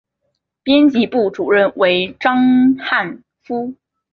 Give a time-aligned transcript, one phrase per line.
[0.63, 2.35] 编辑部主任为章
[2.79, 3.75] 汉夫。